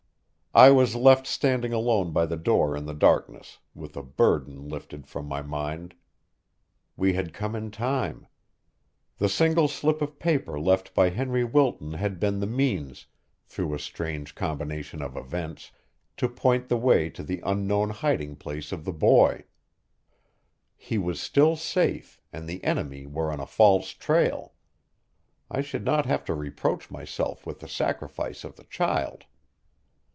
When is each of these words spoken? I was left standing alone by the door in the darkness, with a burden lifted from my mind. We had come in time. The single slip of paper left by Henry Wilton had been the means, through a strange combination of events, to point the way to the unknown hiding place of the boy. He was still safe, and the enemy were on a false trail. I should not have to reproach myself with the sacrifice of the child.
I 0.53 0.69
was 0.69 0.95
left 0.95 1.27
standing 1.27 1.71
alone 1.71 2.11
by 2.11 2.25
the 2.25 2.35
door 2.35 2.75
in 2.75 2.85
the 2.85 2.93
darkness, 2.93 3.59
with 3.73 3.95
a 3.95 4.03
burden 4.03 4.67
lifted 4.67 5.07
from 5.07 5.25
my 5.25 5.41
mind. 5.41 5.95
We 6.97 7.13
had 7.13 7.31
come 7.33 7.55
in 7.55 7.71
time. 7.71 8.27
The 9.17 9.29
single 9.29 9.69
slip 9.69 10.01
of 10.01 10.19
paper 10.19 10.59
left 10.59 10.93
by 10.93 11.07
Henry 11.09 11.45
Wilton 11.45 11.93
had 11.93 12.19
been 12.19 12.41
the 12.41 12.47
means, 12.47 13.05
through 13.45 13.73
a 13.73 13.79
strange 13.79 14.35
combination 14.35 15.01
of 15.01 15.15
events, 15.15 15.71
to 16.17 16.27
point 16.27 16.67
the 16.67 16.75
way 16.75 17.09
to 17.11 17.23
the 17.23 17.39
unknown 17.45 17.89
hiding 17.91 18.35
place 18.35 18.73
of 18.73 18.83
the 18.83 18.91
boy. 18.91 19.45
He 20.75 20.97
was 20.97 21.21
still 21.21 21.55
safe, 21.55 22.19
and 22.33 22.45
the 22.45 22.61
enemy 22.65 23.05
were 23.05 23.31
on 23.31 23.39
a 23.39 23.45
false 23.45 23.91
trail. 23.91 24.51
I 25.49 25.61
should 25.61 25.85
not 25.85 26.05
have 26.07 26.25
to 26.25 26.33
reproach 26.33 26.91
myself 26.91 27.45
with 27.45 27.61
the 27.61 27.69
sacrifice 27.69 28.43
of 28.43 28.57
the 28.57 28.65
child. 28.65 29.23